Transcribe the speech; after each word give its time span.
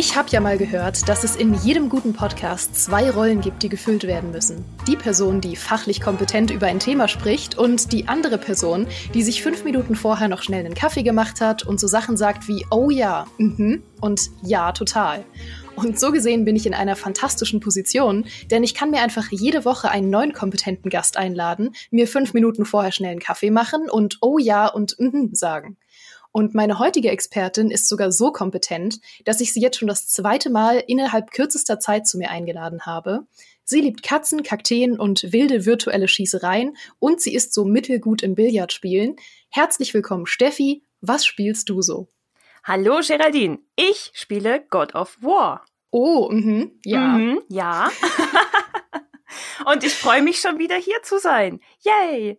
Ich 0.00 0.16
habe 0.16 0.30
ja 0.30 0.40
mal 0.40 0.56
gehört, 0.56 1.10
dass 1.10 1.24
es 1.24 1.36
in 1.36 1.52
jedem 1.52 1.90
guten 1.90 2.14
Podcast 2.14 2.74
zwei 2.74 3.10
Rollen 3.10 3.42
gibt, 3.42 3.62
die 3.62 3.68
gefüllt 3.68 4.04
werden 4.04 4.30
müssen. 4.30 4.64
Die 4.86 4.96
Person, 4.96 5.42
die 5.42 5.56
fachlich 5.56 6.00
kompetent 6.00 6.50
über 6.50 6.68
ein 6.68 6.78
Thema 6.78 7.06
spricht 7.06 7.58
und 7.58 7.92
die 7.92 8.08
andere 8.08 8.38
Person, 8.38 8.86
die 9.12 9.22
sich 9.22 9.42
fünf 9.42 9.62
Minuten 9.62 9.96
vorher 9.96 10.28
noch 10.28 10.40
schnell 10.42 10.64
einen 10.64 10.72
Kaffee 10.72 11.02
gemacht 11.02 11.42
hat 11.42 11.66
und 11.66 11.78
so 11.78 11.86
Sachen 11.86 12.16
sagt 12.16 12.48
wie 12.48 12.64
Oh 12.70 12.88
ja, 12.88 13.26
mhm 13.36 13.82
und 14.00 14.30
Ja, 14.42 14.72
total. 14.72 15.22
Und 15.76 16.00
so 16.00 16.12
gesehen 16.12 16.46
bin 16.46 16.56
ich 16.56 16.64
in 16.64 16.72
einer 16.72 16.96
fantastischen 16.96 17.60
Position, 17.60 18.24
denn 18.50 18.64
ich 18.64 18.74
kann 18.74 18.90
mir 18.90 19.02
einfach 19.02 19.26
jede 19.30 19.66
Woche 19.66 19.90
einen 19.90 20.08
neuen 20.08 20.32
kompetenten 20.32 20.88
Gast 20.88 21.18
einladen, 21.18 21.74
mir 21.90 22.08
fünf 22.08 22.32
Minuten 22.32 22.64
vorher 22.64 22.92
schnell 22.92 23.10
einen 23.10 23.20
Kaffee 23.20 23.50
machen 23.50 23.90
und 23.90 24.16
Oh 24.22 24.38
ja 24.38 24.66
und 24.66 24.98
mhm 24.98 25.34
sagen. 25.34 25.76
Und 26.32 26.54
meine 26.54 26.78
heutige 26.78 27.10
Expertin 27.10 27.70
ist 27.70 27.88
sogar 27.88 28.12
so 28.12 28.30
kompetent, 28.30 29.00
dass 29.24 29.40
ich 29.40 29.52
sie 29.52 29.60
jetzt 29.60 29.78
schon 29.78 29.88
das 29.88 30.06
zweite 30.06 30.48
Mal 30.48 30.82
innerhalb 30.86 31.32
kürzester 31.32 31.80
Zeit 31.80 32.06
zu 32.06 32.18
mir 32.18 32.30
eingeladen 32.30 32.86
habe. 32.86 33.26
Sie 33.64 33.80
liebt 33.80 34.02
Katzen, 34.02 34.42
Kakteen 34.42 34.98
und 34.98 35.32
wilde 35.32 35.66
virtuelle 35.66 36.08
Schießereien 36.08 36.76
und 36.98 37.20
sie 37.20 37.34
ist 37.34 37.52
so 37.52 37.64
mittelgut 37.64 38.22
im 38.22 38.34
Billardspielen. 38.34 39.16
Herzlich 39.48 39.92
willkommen, 39.92 40.26
Steffi. 40.26 40.84
Was 41.00 41.26
spielst 41.26 41.68
du 41.68 41.82
so? 41.82 42.08
Hallo 42.62 43.00
Geraldine, 43.00 43.58
ich 43.74 44.10
spiele 44.14 44.64
God 44.68 44.94
of 44.94 45.16
War. 45.22 45.64
Oh, 45.90 46.28
mhm, 46.30 46.78
ja. 46.84 47.18
Mhm, 47.18 47.42
ja. 47.48 47.90
und 49.66 49.82
ich 49.82 49.94
freue 49.94 50.22
mich 50.22 50.40
schon 50.40 50.58
wieder 50.58 50.76
hier 50.76 51.02
zu 51.02 51.18
sein. 51.18 51.60
Yay! 51.82 52.38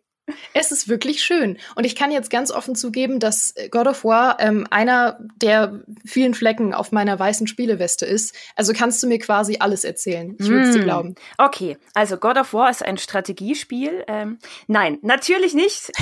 Es 0.53 0.71
ist 0.71 0.87
wirklich 0.87 1.23
schön. 1.23 1.57
Und 1.75 1.85
ich 1.85 1.95
kann 1.95 2.11
jetzt 2.11 2.29
ganz 2.29 2.51
offen 2.51 2.75
zugeben, 2.75 3.19
dass 3.19 3.53
God 3.69 3.87
of 3.87 4.03
War 4.03 4.39
ähm, 4.39 4.67
einer 4.69 5.19
der 5.35 5.81
vielen 6.05 6.33
Flecken 6.33 6.73
auf 6.73 6.91
meiner 6.91 7.17
weißen 7.17 7.47
Spieleweste 7.47 8.05
ist. 8.05 8.35
Also 8.55 8.73
kannst 8.73 9.01
du 9.03 9.07
mir 9.07 9.19
quasi 9.19 9.57
alles 9.59 9.83
erzählen. 9.83 10.35
Ich 10.39 10.47
würde 10.47 10.69
es 10.69 10.75
mm. 10.75 10.79
dir 10.79 10.83
glauben. 10.83 11.15
Okay, 11.37 11.77
also 11.93 12.17
God 12.17 12.37
of 12.37 12.53
War 12.53 12.69
ist 12.69 12.83
ein 12.83 12.97
Strategiespiel. 12.97 14.03
Ähm, 14.07 14.39
nein, 14.67 14.99
natürlich 15.01 15.53
nicht. 15.53 15.91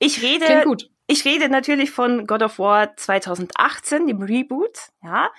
Ich 0.00 0.22
rede. 0.22 0.62
gut. 0.64 0.88
Ich 1.08 1.24
rede 1.24 1.48
natürlich 1.48 1.90
von 1.90 2.26
God 2.26 2.42
of 2.42 2.58
War 2.60 2.96
2018, 2.96 4.06
dem 4.06 4.22
Reboot, 4.22 4.78
ja. 5.02 5.30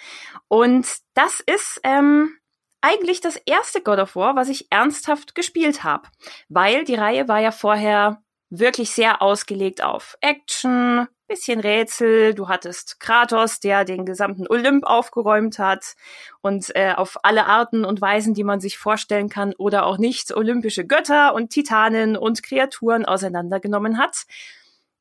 Und 0.48 0.86
das 1.14 1.40
ist 1.40 1.80
ähm, 1.84 2.39
eigentlich 2.82 3.22
das 3.22 3.36
erste 3.46 3.82
God 3.82 4.00
of 4.00 4.16
War, 4.16 4.36
was 4.36 4.50
ich 4.50 4.72
ernsthaft 4.72 5.36
gespielt 5.36 5.84
habe, 5.84 6.08
weil 6.48 6.86
die 6.86 6.96
Reihe 6.96 7.28
war 7.28 7.40
ja 7.40 7.52
vorher 7.52 8.22
wirklich 8.50 8.92
sehr 8.92 9.22
ausgelegt 9.22 9.84
auf 9.84 10.18
Action, 10.22 11.08
bisschen 11.28 11.60
Rätsel. 11.60 12.34
Du 12.34 12.50
hattest 12.50 13.00
Kratos, 13.00 13.60
der 13.60 13.86
den 13.86 14.06
gesamten 14.06 14.48
Olymp 14.48 14.84
aufgeräumt 14.86 15.60
hat 15.60 15.96
und 16.42 16.76
äh, 16.76 16.94
auf 16.96 17.24
alle 17.24 17.46
Arten 17.46 17.86
und 17.86 18.02
Weisen, 18.02 18.34
die 18.34 18.44
man 18.44 18.60
sich 18.60 18.78
vorstellen 18.78 19.30
kann 19.30 19.54
oder 19.58 19.86
auch 19.86 19.98
nicht, 19.98 20.36
olympische 20.36 20.86
Götter 20.86 21.34
und 21.36 21.52
Titanen 21.52 22.18
und 22.18 22.44
Kreaturen 22.44 23.06
auseinandergenommen 23.06 23.98
hat. 23.98 24.26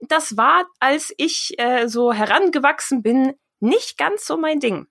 Das 0.00 0.36
war, 0.36 0.66
als 0.78 1.12
ich 1.16 1.58
äh, 1.58 1.88
so 1.88 2.12
herangewachsen 2.12 3.02
bin, 3.02 3.34
nicht 3.58 3.98
ganz 3.98 4.26
so 4.26 4.36
mein 4.36 4.60
Ding. 4.60 4.86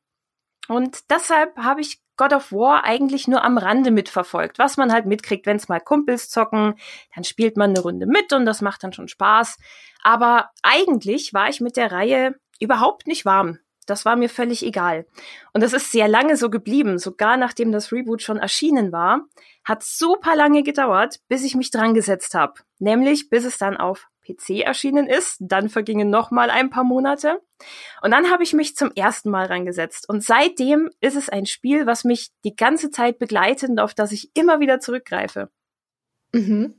Und 0.67 1.09
deshalb 1.09 1.55
habe 1.57 1.79
ich 1.79 2.01
God 2.17 2.33
of 2.33 2.51
War 2.51 2.83
eigentlich 2.83 3.27
nur 3.27 3.43
am 3.43 3.57
Rande 3.57 3.91
mitverfolgt. 3.91 4.59
Was 4.59 4.75
man 4.75 4.91
halt 4.91 5.05
mitkriegt, 5.05 5.45
wenn 5.45 5.57
es 5.57 5.69
mal 5.69 5.79
Kumpels 5.79 6.29
zocken, 6.29 6.75
dann 7.15 7.23
spielt 7.23 7.55
man 7.57 7.69
eine 7.69 7.79
Runde 7.79 8.07
mit 8.07 8.33
und 8.33 8.45
das 8.45 8.61
macht 8.61 8.83
dann 8.83 8.93
schon 8.93 9.07
Spaß. 9.07 9.57
Aber 10.03 10.49
eigentlich 10.63 11.33
war 11.33 11.49
ich 11.49 11.61
mit 11.61 11.77
der 11.77 11.91
Reihe 11.91 12.35
überhaupt 12.59 13.07
nicht 13.07 13.25
warm. 13.25 13.59
Das 13.85 14.03
war 14.03 14.17
mir 14.17 14.29
völlig 14.29 14.65
egal. 14.65 15.05
Und 15.53 15.63
das 15.63 15.73
ist 15.73 15.91
sehr 15.91 16.09
lange 16.09 16.35
so 16.35 16.49
geblieben. 16.49 16.99
Sogar 16.99 17.37
nachdem 17.37 17.71
das 17.71 17.91
Reboot 17.91 18.21
schon 18.21 18.37
erschienen 18.37 18.91
war, 18.91 19.21
hat 19.63 19.81
super 19.81 20.35
lange 20.35 20.61
gedauert, 20.61 21.21
bis 21.29 21.43
ich 21.43 21.55
mich 21.55 21.71
dran 21.71 21.93
gesetzt 21.93 22.33
habe. 22.33 22.55
Nämlich 22.79 23.29
bis 23.29 23.45
es 23.45 23.57
dann 23.57 23.77
auf 23.77 24.07
PC 24.27 24.61
erschienen 24.61 25.07
ist. 25.07 25.37
Dann 25.39 25.69
vergingen 25.69 26.09
noch 26.09 26.31
mal 26.31 26.49
ein 26.49 26.69
paar 26.69 26.83
Monate. 26.83 27.41
Und 28.01 28.11
dann 28.11 28.29
habe 28.29 28.43
ich 28.43 28.53
mich 28.53 28.75
zum 28.75 28.91
ersten 28.95 29.29
Mal 29.29 29.45
reingesetzt. 29.45 30.09
Und 30.09 30.23
seitdem 30.23 30.89
ist 30.99 31.15
es 31.15 31.29
ein 31.29 31.45
Spiel, 31.45 31.85
was 31.85 32.03
mich 32.03 32.29
die 32.43 32.55
ganze 32.55 32.91
Zeit 32.91 33.19
begleitet 33.19 33.69
und 33.69 33.79
auf 33.79 33.93
das 33.93 34.11
ich 34.11 34.31
immer 34.35 34.59
wieder 34.59 34.79
zurückgreife. 34.79 35.49
Mhm. 36.33 36.75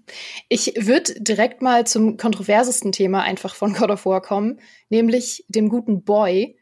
Ich 0.49 0.75
würde 0.77 1.15
direkt 1.19 1.63
mal 1.63 1.87
zum 1.87 2.17
kontroversesten 2.17 2.93
Thema 2.93 3.23
einfach 3.23 3.55
von 3.55 3.73
God 3.73 3.91
of 3.91 4.05
War 4.05 4.21
kommen, 4.21 4.61
nämlich 4.91 5.45
dem 5.49 5.69
guten 5.69 6.05
Boy, 6.05 6.58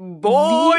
Boy! 0.00 0.76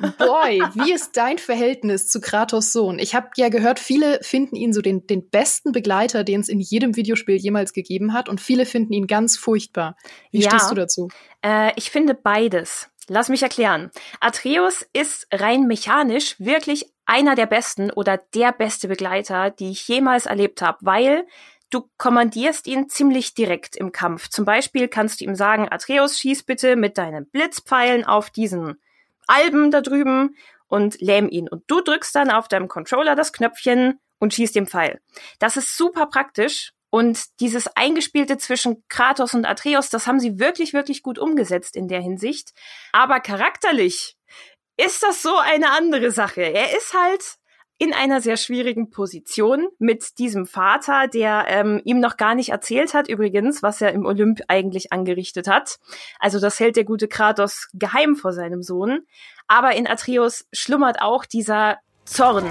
Wie, 0.00 0.10
Boy, 0.16 0.62
wie 0.72 0.92
ist 0.94 1.18
dein 1.18 1.36
Verhältnis 1.36 2.08
zu 2.08 2.18
Kratos 2.18 2.72
Sohn? 2.72 2.98
Ich 2.98 3.14
habe 3.14 3.28
ja 3.36 3.50
gehört, 3.50 3.78
viele 3.78 4.20
finden 4.22 4.56
ihn 4.56 4.72
so 4.72 4.80
den, 4.80 5.06
den 5.06 5.28
besten 5.28 5.70
Begleiter, 5.70 6.24
den 6.24 6.40
es 6.40 6.48
in 6.48 6.58
jedem 6.58 6.96
Videospiel 6.96 7.36
jemals 7.36 7.74
gegeben 7.74 8.14
hat, 8.14 8.26
und 8.26 8.40
viele 8.40 8.64
finden 8.64 8.94
ihn 8.94 9.06
ganz 9.06 9.36
furchtbar. 9.36 9.98
Wie 10.32 10.40
ja, 10.40 10.48
stehst 10.48 10.70
du 10.70 10.74
dazu? 10.74 11.08
Äh, 11.44 11.72
ich 11.76 11.90
finde 11.90 12.14
beides. 12.14 12.88
Lass 13.06 13.28
mich 13.28 13.42
erklären. 13.42 13.90
Atreus 14.18 14.86
ist 14.94 15.26
rein 15.30 15.66
mechanisch 15.66 16.36
wirklich 16.38 16.90
einer 17.04 17.34
der 17.34 17.46
besten 17.46 17.90
oder 17.90 18.18
der 18.34 18.52
beste 18.52 18.88
Begleiter, 18.88 19.50
die 19.50 19.72
ich 19.72 19.86
jemals 19.88 20.24
erlebt 20.24 20.62
habe, 20.62 20.78
weil 20.80 21.26
Du 21.70 21.90
kommandierst 21.98 22.66
ihn 22.66 22.88
ziemlich 22.88 23.34
direkt 23.34 23.76
im 23.76 23.92
Kampf. 23.92 24.28
Zum 24.28 24.44
Beispiel 24.44 24.88
kannst 24.88 25.20
du 25.20 25.24
ihm 25.24 25.34
sagen, 25.34 25.68
Atreus, 25.70 26.18
schieß 26.18 26.44
bitte 26.44 26.76
mit 26.76 26.96
deinen 26.96 27.26
Blitzpfeilen 27.26 28.04
auf 28.04 28.30
diesen 28.30 28.80
Alben 29.26 29.70
da 29.70 29.82
drüben 29.82 30.36
und 30.68 31.00
lähm 31.00 31.28
ihn. 31.28 31.48
Und 31.48 31.64
du 31.66 31.80
drückst 31.80 32.14
dann 32.14 32.30
auf 32.30 32.48
deinem 32.48 32.68
Controller 32.68 33.14
das 33.14 33.32
Knöpfchen 33.32 34.00
und 34.18 34.34
schießt 34.34 34.54
den 34.54 34.66
Pfeil. 34.66 35.00
Das 35.38 35.56
ist 35.56 35.76
super 35.76 36.06
praktisch. 36.06 36.72
Und 36.90 37.40
dieses 37.40 37.68
Eingespielte 37.76 38.38
zwischen 38.38 38.82
Kratos 38.88 39.34
und 39.34 39.44
Atreus, 39.44 39.90
das 39.90 40.06
haben 40.06 40.20
sie 40.20 40.38
wirklich, 40.38 40.72
wirklich 40.72 41.02
gut 41.02 41.18
umgesetzt 41.18 41.76
in 41.76 41.86
der 41.86 42.00
Hinsicht. 42.00 42.54
Aber 42.92 43.20
charakterlich 43.20 44.16
ist 44.78 45.02
das 45.02 45.20
so 45.20 45.36
eine 45.36 45.72
andere 45.72 46.10
Sache. 46.10 46.40
Er 46.40 46.74
ist 46.76 46.94
halt 46.94 47.37
in 47.78 47.94
einer 47.94 48.20
sehr 48.20 48.36
schwierigen 48.36 48.90
Position 48.90 49.68
mit 49.78 50.18
diesem 50.18 50.46
Vater, 50.46 51.06
der 51.06 51.44
ähm, 51.48 51.80
ihm 51.84 52.00
noch 52.00 52.16
gar 52.16 52.34
nicht 52.34 52.50
erzählt 52.50 52.92
hat, 52.92 53.08
übrigens, 53.08 53.62
was 53.62 53.80
er 53.80 53.92
im 53.92 54.04
Olymp 54.04 54.40
eigentlich 54.48 54.92
angerichtet 54.92 55.46
hat. 55.46 55.78
Also 56.18 56.40
das 56.40 56.58
hält 56.58 56.76
der 56.76 56.84
gute 56.84 57.06
Kratos 57.06 57.68
geheim 57.74 58.16
vor 58.16 58.32
seinem 58.32 58.62
Sohn. 58.62 59.06
Aber 59.46 59.76
in 59.76 59.86
Atreus 59.86 60.46
schlummert 60.52 61.00
auch 61.00 61.24
dieser 61.24 61.78
Zorn. 62.04 62.50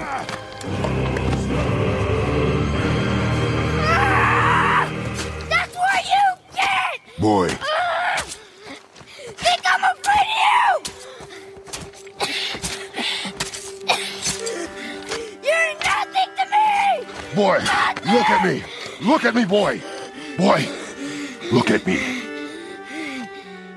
Boy, 7.18 7.48
Boy, 17.38 17.60
look 18.12 18.28
at 18.30 18.42
me. 18.42 18.64
Look 19.00 19.24
at 19.24 19.32
me, 19.32 19.44
boy. 19.46 19.80
Boy, 20.36 20.68
look 21.52 21.70
at 21.70 21.86
me. 21.86 21.96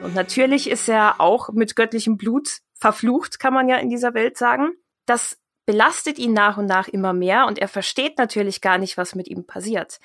Und 0.01 0.15
natürlich 0.15 0.67
ist 0.67 0.89
er 0.89 1.21
auch 1.21 1.49
mit 1.49 1.75
göttlichem 1.75 2.17
Blut 2.17 2.61
verflucht, 2.73 3.39
kann 3.39 3.53
man 3.53 3.69
ja 3.69 3.77
in 3.77 3.89
dieser 3.89 4.15
Welt 4.15 4.35
sagen. 4.35 4.71
Das 5.05 5.37
belastet 5.67 6.17
ihn 6.17 6.33
nach 6.33 6.57
und 6.57 6.65
nach 6.65 6.87
immer 6.87 7.13
mehr 7.13 7.45
und 7.45 7.59
er 7.59 7.67
versteht 7.67 8.17
natürlich 8.17 8.61
gar 8.61 8.79
nicht, 8.79 8.97
was 8.97 9.13
mit 9.13 9.27
ihm 9.27 9.45
passiert. 9.45 9.99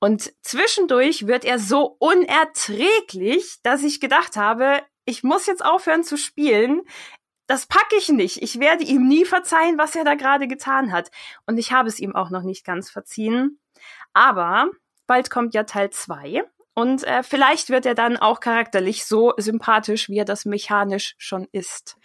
Und 0.00 0.32
zwischendurch 0.40 1.26
wird 1.26 1.44
er 1.44 1.58
so 1.58 1.96
unerträglich, 1.98 3.58
dass 3.62 3.82
ich 3.82 4.00
gedacht 4.00 4.36
habe, 4.36 4.80
ich 5.04 5.22
muss 5.22 5.44
jetzt 5.44 5.62
aufhören 5.62 6.02
zu 6.02 6.16
spielen 6.16 6.80
das 7.52 7.66
packe 7.66 7.96
ich 7.98 8.08
nicht. 8.08 8.42
Ich 8.42 8.60
werde 8.60 8.82
ihm 8.82 9.06
nie 9.06 9.26
verzeihen, 9.26 9.76
was 9.76 9.94
er 9.94 10.04
da 10.04 10.14
gerade 10.14 10.48
getan 10.48 10.90
hat. 10.90 11.10
Und 11.44 11.58
ich 11.58 11.70
habe 11.70 11.86
es 11.86 12.00
ihm 12.00 12.16
auch 12.16 12.30
noch 12.30 12.42
nicht 12.42 12.64
ganz 12.64 12.88
verziehen. 12.88 13.58
Aber 14.14 14.70
bald 15.06 15.28
kommt 15.28 15.52
ja 15.52 15.64
Teil 15.64 15.90
zwei 15.90 16.44
und 16.72 17.04
äh, 17.04 17.22
vielleicht 17.22 17.68
wird 17.68 17.84
er 17.84 17.94
dann 17.94 18.16
auch 18.16 18.40
charakterlich 18.40 19.04
so 19.04 19.34
sympathisch, 19.36 20.08
wie 20.08 20.16
er 20.16 20.24
das 20.24 20.46
mechanisch 20.46 21.14
schon 21.18 21.46
ist. 21.52 21.98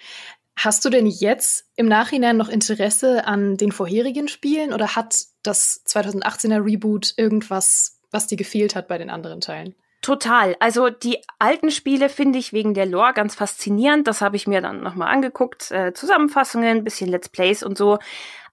Hast 0.57 0.83
du 0.83 0.89
denn 0.89 1.07
jetzt 1.07 1.69
im 1.77 1.87
Nachhinein 1.87 2.35
noch 2.35 2.49
Interesse 2.49 3.25
an 3.25 3.55
den 3.55 3.71
vorherigen 3.71 4.27
Spielen 4.27 4.73
oder 4.73 4.97
hat 4.97 5.27
das 5.43 5.85
2018er 5.85 6.65
Reboot 6.65 7.13
irgendwas, 7.15 8.01
was 8.11 8.27
dir 8.27 8.37
gefehlt 8.37 8.75
hat 8.75 8.89
bei 8.89 8.97
den 8.97 9.09
anderen 9.09 9.39
Teilen? 9.39 9.75
Total. 10.07 10.55
Also 10.61 10.89
die 10.89 11.21
alten 11.37 11.69
Spiele 11.69 12.07
finde 12.07 12.39
ich 12.39 12.53
wegen 12.53 12.73
der 12.73 12.85
Lore 12.85 13.11
ganz 13.11 13.35
faszinierend. 13.35 14.07
Das 14.07 14.21
habe 14.21 14.37
ich 14.37 14.47
mir 14.47 14.61
dann 14.61 14.79
nochmal 14.79 15.13
angeguckt. 15.13 15.69
Äh, 15.69 15.91
Zusammenfassungen, 15.93 16.85
bisschen 16.85 17.09
Let's 17.09 17.27
Plays 17.27 17.61
und 17.61 17.77
so. 17.77 17.99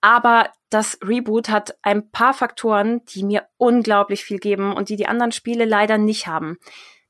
Aber 0.01 0.51
das 0.71 0.99
Reboot 1.01 1.51
hat 1.51 1.79
ein 1.83 2.11
paar 2.11 2.35
Faktoren, 2.35 3.05
die 3.05 3.23
mir 3.23 3.47
unglaublich 3.57 4.25
viel 4.25 4.41
geben 4.41 4.75
und 4.75 4.89
die 4.89 4.97
die 4.97 5.07
anderen 5.07 5.31
Spiele 5.31 5.65
leider 5.65 5.97
nicht 5.97 6.27
haben. 6.27 6.59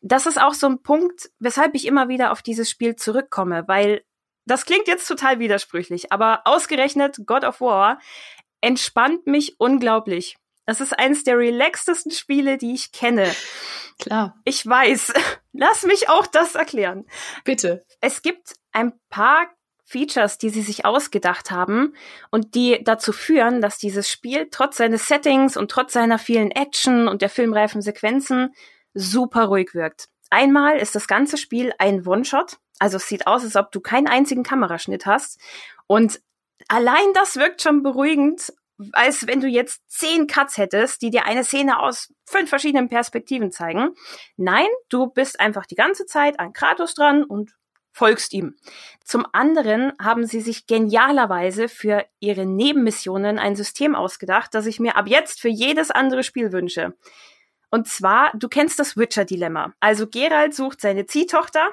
Das 0.02 0.26
ist 0.26 0.38
auch 0.38 0.52
so 0.52 0.67
ein 0.67 0.82
Punkt, 0.82 1.31
weshalb 1.38 1.75
ich 1.75 1.87
immer 1.87 2.08
wieder 2.08 2.31
auf 2.31 2.43
dieses 2.43 2.69
Spiel 2.69 2.97
zurückkomme, 2.97 3.67
weil 3.67 4.02
das 4.44 4.67
klingt 4.67 4.88
jetzt 4.88 5.08
total 5.08 5.38
widersprüchlich, 5.38 6.12
aber 6.12 6.43
ausgerechnet 6.44 7.17
God 7.25 7.44
of 7.44 7.62
War 7.62 7.99
entspannt 8.61 9.26
mich 9.26 9.58
unglaublich. 9.58 10.37
Das 10.66 10.81
ist 10.81 10.99
eines 10.99 11.25
der 11.25 11.38
relaxtesten 11.38 12.12
Spiele, 12.12 12.56
die 12.56 12.75
ich 12.75 12.93
kenne. 12.93 13.31
Klar. 13.99 14.37
Ich 14.44 14.66
weiß. 14.66 15.12
Lass 15.52 15.84
mich 15.84 16.08
auch 16.08 16.26
das 16.26 16.55
erklären. 16.55 17.06
Bitte. 17.44 17.84
Es 18.00 18.22
gibt 18.22 18.55
ein 18.72 18.93
paar 19.08 19.46
Features, 19.84 20.38
die 20.38 20.49
sie 20.49 20.62
sich 20.62 20.84
ausgedacht 20.84 21.50
haben 21.50 21.94
und 22.31 22.55
die 22.55 22.82
dazu 22.82 23.12
führen, 23.12 23.61
dass 23.61 23.78
dieses 23.78 24.11
Spiel 24.11 24.49
trotz 24.50 24.78
seines 24.78 25.06
Settings 25.06 25.56
und 25.56 25.70
trotz 25.70 25.93
seiner 25.93 26.19
vielen 26.19 26.50
Action 26.50 27.06
und 27.06 27.20
der 27.20 27.28
filmreifen 27.28 27.82
Sequenzen 27.82 28.55
super 28.94 29.44
ruhig 29.44 29.75
wirkt. 29.75 30.08
Einmal 30.31 30.78
ist 30.78 30.94
das 30.94 31.06
ganze 31.06 31.37
Spiel 31.37 31.72
ein 31.78 32.06
One-Shot, 32.06 32.56
also 32.78 32.96
es 32.96 33.06
sieht 33.06 33.26
aus, 33.26 33.44
als 33.44 33.56
ob 33.56 33.70
du 33.72 33.81
keinen 33.81 34.08
einzigen 34.08 34.43
Kameraschnitt 34.43 35.05
hast 35.05 35.38
und 35.87 36.20
allein 36.69 37.12
das 37.12 37.37
wirkt 37.37 37.62
schon 37.62 37.82
beruhigend, 37.82 38.52
als 38.93 39.26
wenn 39.26 39.41
du 39.41 39.47
jetzt 39.47 39.82
zehn 39.88 40.26
Cuts 40.26 40.59
hättest, 40.59 41.03
die 41.03 41.11
dir 41.11 41.26
eine 41.26 41.44
Szene 41.44 41.81
aus 41.81 42.12
fünf 42.26 42.49
verschiedenen 42.49 42.88
Perspektiven 42.88 43.53
zeigen. 43.53 43.91
Nein, 44.37 44.67
du 44.88 45.06
bist 45.06 45.41
einfach 45.41 45.67
die 45.67 45.76
ganze 45.76 46.06
Zeit 46.06 46.41
an 46.41 46.53
Kratos 46.53 46.94
dran 46.94 47.25
und 47.25 47.55
folgst 47.93 48.32
ihm. 48.32 48.56
Zum 49.05 49.25
anderen 49.32 49.93
haben 50.03 50.26
sie 50.26 50.41
sich 50.41 50.67
genialerweise 50.67 51.69
für 51.69 52.05
ihre 52.19 52.44
Nebenmissionen 52.44 53.38
ein 53.38 53.55
System 53.55 53.94
ausgedacht, 53.94 54.53
das 54.53 54.67
ich 54.67 54.81
mir 54.81 54.97
ab 54.97 55.06
jetzt 55.06 55.41
für 55.41 55.49
jedes 55.49 55.91
andere 55.93 56.25
Spiel 56.25 56.53
wünsche. 56.53 56.94
Und 57.71 57.88
zwar, 57.88 58.32
du 58.35 58.49
kennst 58.49 58.79
das 58.79 58.97
Witcher-Dilemma. 58.97 59.75
Also 59.81 60.09
Geralt 60.09 60.55
sucht 60.55 60.81
seine 60.81 61.06
Ziehtochter, 61.06 61.71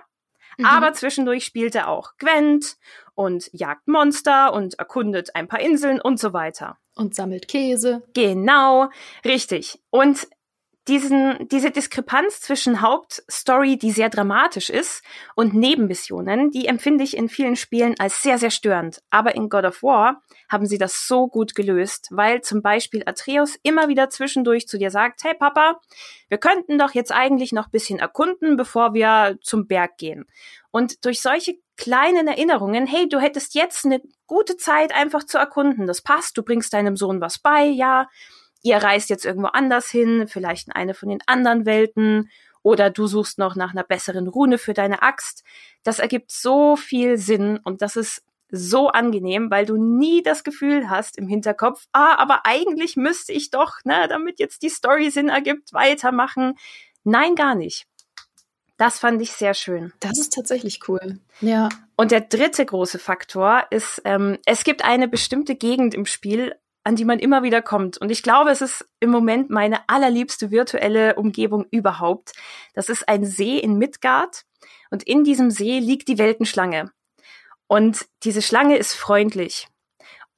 mhm. 0.58 0.66
aber 0.66 0.94
zwischendurch 0.94 1.44
spielt 1.44 1.74
er 1.76 1.90
auch 1.90 2.18
Gwent 2.18 2.78
und 3.16 3.50
jagt 3.52 3.88
Monster 3.88 4.54
und 4.54 4.78
erkundet 4.80 5.36
ein 5.36 5.48
paar 5.48 5.60
Inseln 5.60 6.00
und 6.00 6.20
so 6.20 6.34
weiter. 6.34 6.78
Und 6.96 7.16
sammelt 7.16 7.48
Käse. 7.48 8.04
Genau, 8.14 8.90
richtig. 9.24 9.80
Und 9.90 10.28
diesen, 10.92 11.48
diese 11.48 11.72
Diskrepanz 11.72 12.42
zwischen 12.42 12.82
Hauptstory, 12.82 13.78
die 13.78 13.92
sehr 13.92 14.10
dramatisch 14.10 14.70
ist, 14.70 15.04
und 15.36 15.54
Nebenmissionen, 15.54 16.52
die 16.52 16.68
empfinde 16.68 17.06
ich 17.06 17.16
in 17.16 17.30
vielen 17.30 17.56
Spielen 17.56 17.96
als 17.98 18.22
sehr, 18.22 18.38
sehr 18.38 18.52
störend. 18.52 19.02
Aber 19.10 19.34
in 19.34 19.48
God 19.48 19.64
of 19.64 19.84
War 19.84 20.22
haben 20.50 20.66
sie 20.66 20.78
das 20.78 21.08
so 21.08 21.28
gut 21.28 21.56
gelöst, 21.56 22.10
weil 22.12 22.42
zum 22.42 22.62
Beispiel 22.62 23.04
Atreus 23.06 23.58
immer 23.64 23.88
wieder 23.88 24.10
zwischendurch 24.10 24.68
zu 24.68 24.78
dir 24.78 24.92
sagt, 24.92 25.24
hey 25.24 25.34
Papa, 25.34 25.80
wir 26.28 26.40
könnten 26.40 26.78
doch 26.78 26.94
jetzt 26.94 27.14
eigentlich 27.14 27.54
noch 27.54 27.70
bisschen 27.70 28.00
erkunden, 28.00 28.58
bevor 28.58 28.94
wir 28.94 29.38
zum 29.42 29.68
Berg 29.68 29.98
gehen. 29.98 30.26
Und 30.72 31.06
durch 31.06 31.22
solche 31.22 31.56
kleinen 31.78 32.28
Erinnerungen, 32.28 32.86
hey, 32.86 33.08
du 33.08 33.20
hättest 33.20 33.56
jetzt 33.56 33.86
eine 33.86 34.02
gute 34.28 34.58
Zeit 34.58 34.94
einfach 34.94 35.24
zu 35.24 35.38
erkunden, 35.38 35.88
das 35.88 36.02
passt, 36.02 36.38
du 36.38 36.44
bringst 36.44 36.74
deinem 36.74 36.98
Sohn 36.98 37.22
was 37.22 37.40
bei, 37.40 37.64
ja, 37.64 38.10
ihr 38.64 38.78
reist 38.78 39.10
jetzt 39.10 39.26
irgendwo 39.26 39.48
anders 39.48 39.90
hin, 39.90 40.28
vielleicht 40.28 40.68
in 40.68 40.74
eine 40.74 40.94
von 40.94 41.10
den 41.10 41.22
anderen 41.26 41.66
Welten, 41.66 42.30
oder 42.64 42.90
du 42.90 43.08
suchst 43.08 43.38
noch 43.38 43.56
nach 43.56 43.72
einer 43.72 43.84
besseren 43.84 44.28
Rune 44.28 44.58
für 44.58 44.74
deine 44.74 45.02
Axt. 45.02 45.44
Das 45.84 46.00
ergibt 46.00 46.32
so 46.32 46.76
viel 46.76 47.18
Sinn 47.18 47.60
und 47.64 47.82
das 47.82 47.96
ist 47.96 48.24
so 48.52 48.90
angenehm, 48.90 49.50
weil 49.50 49.66
du 49.66 49.78
nie 49.78 50.22
das 50.22 50.44
Gefühl 50.44 50.90
hast 50.90 51.18
im 51.18 51.28
Hinterkopf, 51.28 51.86
ah, 51.94 52.16
aber 52.18 52.42
eigentlich 52.46 52.98
müsste 52.98 53.32
ich 53.32 53.50
doch, 53.50 53.78
ne, 53.86 54.08
damit 54.10 54.40
jetzt 54.40 54.62
die 54.62 54.70
Story 54.70 55.10
Sinn 55.10 55.30
ergibt, 55.30 55.74
weitermachen. 55.74 56.58
Nein, 57.04 57.36
gar 57.36 57.56
nicht. 57.56 57.88
Das 58.78 59.00
fand 59.00 59.22
ich 59.22 59.32
sehr 59.32 59.54
schön. 59.54 59.94
Das 60.00 60.20
ist 60.20 60.34
tatsächlich 60.34 60.88
cool. 60.88 61.20
Ja. 61.40 61.70
Und 61.96 62.12
der 62.12 62.22
dritte 62.22 62.66
große 62.66 63.00
Faktor 63.00 63.68
ist, 63.70 64.02
ähm, 64.06 64.38
es 64.46 64.64
gibt 64.64 64.84
eine 64.84 65.08
bestimmte 65.08 65.56
Gegend 65.56 65.94
im 65.94 66.06
Spiel, 66.06 66.56
an 66.84 66.96
die 66.96 67.06
man 67.06 67.20
immer 67.20 67.44
wieder 67.44 67.62
kommt. 67.62 67.98
Und 67.98 68.10
ich 68.10 68.24
glaube, 68.24 68.50
es 68.50 68.62
ist 68.62 68.88
im 69.00 69.12
Moment 69.12 69.50
meine 69.50 69.88
allerliebste 69.88 70.52
virtuelle 70.52 71.16
Umgebung 71.16 71.66
überhaupt. 71.72 72.34
Das 72.74 72.90
ist 72.90 73.08
ein 73.08 73.26
See 73.26 73.58
in 73.58 73.78
Midgard. 73.78 74.44
Und 74.90 75.04
in 75.04 75.24
diesem 75.24 75.52
See 75.52 75.80
liegt 75.80 76.08
die 76.08 76.18
Weltenschlange. 76.18 76.92
Und 77.68 78.08
diese 78.24 78.42
Schlange 78.42 78.78
ist 78.78 78.94
freundlich. 78.96 79.68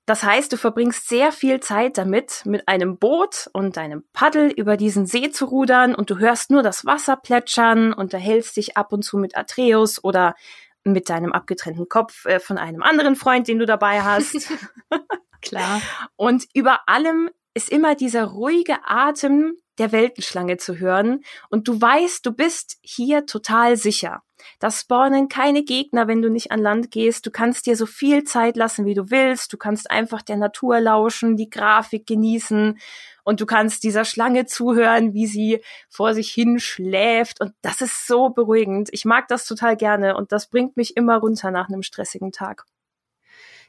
Das 0.06 0.24
heißt, 0.24 0.51
du 0.51 0.57
verbringst 0.57 1.07
sehr 1.07 1.31
viel 1.31 1.62
Zeit 1.62 1.98
damit, 1.98 2.42
mit 2.46 2.68
einem 2.68 2.98
Boot 2.98 3.50
und 3.54 3.78
einem 3.78 4.04
Paddel 4.12 4.51
über 4.51 4.75
diesen 4.75 5.06
See 5.06 5.31
zu 5.31 5.46
rudern 5.46 5.96
und 5.96 6.10
du 6.10 6.18
hörst 6.18 6.51
nur 6.51 6.62
das 6.62 6.86
Wasser 6.86 7.16
plätschern, 7.16 7.94
unterhältst 7.94 8.57
dich 8.57 8.75
ab 8.75 8.92
und 8.92 9.04
zu 9.04 9.18
mit 9.18 9.38
Atreus 9.38 10.04
oder 10.04 10.36
mit 10.84 11.10
deinem 11.10 11.31
abgetrennten 11.31 11.88
Kopf 11.88 12.25
äh, 12.25 12.42
von 12.42 12.57
einem 12.57 12.84
anderen 12.84 13.16
Freund, 13.16 13.48
den 13.48 13.60
du 13.60 13.66
dabei 13.66 14.01
hast. 14.04 14.51
Klar. 15.44 15.81
Und 16.16 16.45
über 16.54 16.88
allem 16.88 17.30
ist 17.54 17.69
immer 17.69 17.95
dieser 17.95 18.25
ruhige 18.25 18.78
Atem 18.86 19.56
der 19.78 19.92
Weltenschlange 19.92 20.57
zu 20.57 20.78
hören 20.78 21.24
und 21.50 21.68
du 21.68 21.80
weißt, 21.80 22.25
du 22.25 22.31
bist 22.31 22.78
hier 22.81 23.25
total 23.25 23.75
sicher. 23.75 24.22
Da 24.60 24.69
spawnen 24.69 25.30
keine 25.30 25.63
Gegner, 25.63 26.07
wenn 26.07 26.22
du 26.22 26.30
nicht 26.30 26.51
an 26.51 26.60
Land 26.60 26.92
gehst. 26.92 27.25
Du 27.25 27.31
kannst 27.31 27.66
dir 27.66 27.78
so 27.78 27.86
viel 27.86 28.24
Zeit 28.24 28.57
lassen, 28.57 28.86
wie 28.86 28.94
du 28.94 29.10
willst. 29.10 29.54
Du 29.54 29.57
kannst 29.57 29.90
einfach 29.90 30.22
der 30.22 30.38
Natur 30.38 30.80
lauschen, 30.80 31.38
die 31.38 31.50
Grafik 31.50 32.06
genießen 32.06 32.78
und 33.24 33.42
du 33.42 33.46
kannst 33.46 33.84
dieser 33.84 34.06
Schlange 34.06 34.46
zuhören, 34.46 35.13
wie 35.13 35.28
sie 35.28 35.63
vor 35.89 36.13
sich 36.13 36.31
hin 36.31 36.60
schläft. 36.60 37.39
Und 37.42 37.54
das 37.62 37.81
ist 37.81 38.06
so 38.06 38.30
beruhigend. 38.30 38.89
Ich 38.92 39.06
mag 39.06 39.28
das 39.30 39.46
total 39.46 39.78
gerne 39.78 40.16
und 40.18 40.31
das 40.31 40.50
bringt 40.50 40.78
mich 40.78 40.98
immer 40.98 41.18
runter 41.18 41.50
nach 41.51 41.69
einem 41.69 41.84
stressigen 41.84 42.31
Tag. 42.31 42.66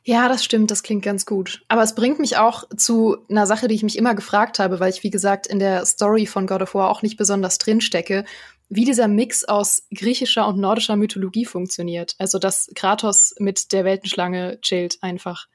Ja, 0.06 0.29
das 0.29 0.45
stimmt, 0.45 0.71
das 0.71 0.83
klingt 0.83 1.03
ganz 1.03 1.25
gut. 1.25 1.65
Aber 1.69 1.83
es 1.83 1.95
bringt 1.95 2.19
mich 2.19 2.37
auch 2.37 2.65
zu 2.77 3.17
einer 3.31 3.47
Sache, 3.47 3.69
die 3.69 3.75
ich 3.75 3.83
mich 3.83 3.97
immer 3.97 4.15
gefragt 4.15 4.59
habe, 4.59 4.79
weil 4.79 4.91
ich, 4.91 5.03
wie 5.03 5.11
gesagt, 5.11 5.47
in 5.47 5.59
der 5.59 5.87
Story 5.87 6.27
von 6.27 6.47
God 6.47 6.61
of 6.61 6.75
War 6.75 6.91
auch 6.91 7.01
nicht 7.01 7.17
besonders 7.17 7.56
drinstecke, 7.56 8.27
wie 8.69 8.85
dieser 8.85 9.09
Mix 9.09 9.45
aus 9.45 9.87
griechischer 9.95 10.47
und 10.47 10.59
nordischer 10.59 10.97
Mythologie 10.97 11.47
funktioniert. 11.47 12.17
Also, 12.19 12.39
dass 12.39 12.71
Kratos 12.75 13.35
mit 13.39 13.73
der 13.73 13.85
Weltenschlange 13.85 14.61
chillt 14.61 14.99
einfach. 15.01 15.47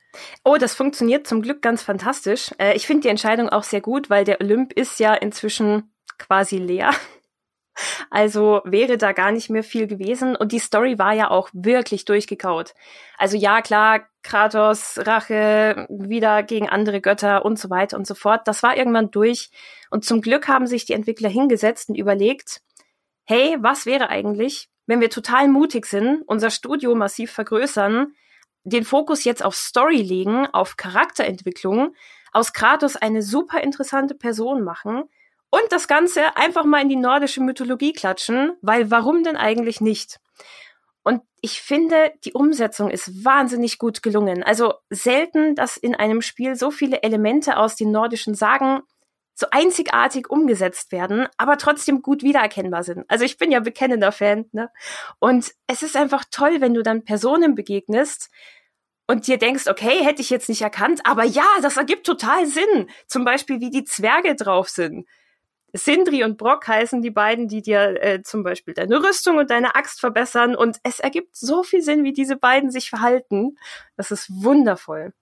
Oh, 0.43 0.57
das 0.57 0.73
funktioniert 0.73 1.27
zum 1.27 1.43
Glück 1.43 1.61
ganz 1.61 1.83
fantastisch. 1.83 2.49
Äh, 2.57 2.75
ich 2.75 2.87
finde 2.87 3.03
die 3.03 3.09
Entscheidung 3.09 3.49
auch 3.49 3.63
sehr 3.63 3.81
gut, 3.81 4.09
weil 4.09 4.25
der 4.25 4.41
Olymp 4.41 4.73
ist 4.73 4.99
ja 4.99 5.13
inzwischen 5.13 5.91
quasi 6.17 6.57
leer. 6.57 6.89
Also 8.09 8.61
wäre 8.65 8.97
da 8.97 9.11
gar 9.11 9.31
nicht 9.31 9.49
mehr 9.49 9.63
viel 9.63 9.87
gewesen. 9.87 10.35
Und 10.35 10.51
die 10.51 10.59
Story 10.59 10.97
war 10.99 11.13
ja 11.13 11.29
auch 11.29 11.49
wirklich 11.53 12.05
durchgekaut. 12.05 12.73
Also 13.17 13.37
ja, 13.37 13.61
klar, 13.61 14.01
Kratos, 14.23 14.99
Rache, 14.99 15.87
wieder 15.89 16.43
gegen 16.43 16.69
andere 16.69 17.01
Götter 17.01 17.45
und 17.45 17.57
so 17.57 17.69
weiter 17.69 17.97
und 17.97 18.05
so 18.05 18.15
fort. 18.15 18.47
Das 18.47 18.63
war 18.63 18.75
irgendwann 18.77 19.11
durch. 19.11 19.49
Und 19.89 20.05
zum 20.05 20.21
Glück 20.21 20.47
haben 20.47 20.67
sich 20.67 20.85
die 20.85 20.93
Entwickler 20.93 21.29
hingesetzt 21.29 21.89
und 21.89 21.95
überlegt, 21.95 22.61
hey, 23.25 23.57
was 23.59 23.85
wäre 23.85 24.09
eigentlich, 24.09 24.69
wenn 24.87 25.01
wir 25.01 25.09
total 25.09 25.47
mutig 25.47 25.85
sind, 25.85 26.23
unser 26.27 26.49
Studio 26.49 26.95
massiv 26.95 27.31
vergrößern, 27.31 28.13
den 28.63 28.83
Fokus 28.83 29.23
jetzt 29.23 29.43
auf 29.43 29.55
Story 29.55 30.01
legen, 30.01 30.47
auf 30.47 30.77
Charakterentwicklung, 30.77 31.95
aus 32.31 32.53
Kratos 32.53 32.95
eine 32.95 33.21
super 33.21 33.61
interessante 33.61 34.15
Person 34.15 34.63
machen 34.63 35.03
und 35.49 35.63
das 35.69 35.87
Ganze 35.87 36.35
einfach 36.37 36.65
mal 36.65 36.81
in 36.81 36.89
die 36.89 36.95
nordische 36.95 37.41
Mythologie 37.41 37.93
klatschen, 37.93 38.53
weil 38.61 38.91
warum 38.91 39.23
denn 39.23 39.37
eigentlich 39.37 39.81
nicht? 39.81 40.19
Und 41.03 41.21
ich 41.41 41.61
finde, 41.61 42.13
die 42.25 42.33
Umsetzung 42.33 42.89
ist 42.89 43.23
wahnsinnig 43.23 43.79
gut 43.79 44.03
gelungen. 44.03 44.43
Also 44.43 44.73
selten, 44.89 45.55
dass 45.55 45.77
in 45.77 45.95
einem 45.95 46.21
Spiel 46.21 46.55
so 46.55 46.71
viele 46.71 47.01
Elemente 47.01 47.57
aus 47.57 47.75
den 47.75 47.91
nordischen 47.91 48.35
Sagen 48.35 48.81
so 49.33 49.47
einzigartig 49.51 50.29
umgesetzt 50.29 50.91
werden, 50.91 51.27
aber 51.37 51.57
trotzdem 51.57 52.01
gut 52.01 52.23
wiedererkennbar 52.23 52.83
sind. 52.83 53.05
Also 53.07 53.23
ich 53.23 53.37
bin 53.37 53.51
ja 53.51 53.61
bekennender 53.61 54.11
Fan, 54.11 54.45
ne? 54.51 54.69
Und 55.19 55.53
es 55.65 55.81
ist 55.81 55.95
einfach 55.95 56.25
toll, 56.29 56.59
wenn 56.59 56.73
du 56.73 56.83
dann 56.83 57.05
Personen 57.05 57.55
begegnest 57.55 58.29
und 59.07 59.27
dir 59.27 59.37
denkst, 59.37 59.67
okay, 59.67 60.03
hätte 60.03 60.21
ich 60.21 60.29
jetzt 60.29 60.49
nicht 60.49 60.61
erkannt, 60.61 61.01
aber 61.05 61.23
ja, 61.23 61.47
das 61.61 61.77
ergibt 61.77 62.05
total 62.05 62.45
Sinn. 62.47 62.89
Zum 63.07 63.23
Beispiel, 63.23 63.61
wie 63.61 63.69
die 63.69 63.85
Zwerge 63.85 64.35
drauf 64.35 64.67
sind. 64.67 65.07
Sindri 65.73 66.23
und 66.23 66.37
Brock 66.37 66.67
heißen 66.67 67.01
die 67.01 67.11
beiden, 67.11 67.47
die 67.47 67.61
dir 67.61 68.01
äh, 68.01 68.21
zum 68.23 68.43
Beispiel 68.43 68.73
deine 68.73 69.03
Rüstung 69.03 69.37
und 69.37 69.49
deine 69.49 69.75
Axt 69.75 69.99
verbessern. 69.99 70.55
Und 70.55 70.77
es 70.83 70.99
ergibt 70.99 71.35
so 71.35 71.63
viel 71.63 71.81
Sinn, 71.81 72.03
wie 72.03 72.13
diese 72.13 72.35
beiden 72.35 72.71
sich 72.71 72.89
verhalten. 72.89 73.57
Das 73.95 74.11
ist 74.11 74.29
wundervoll. 74.29 75.13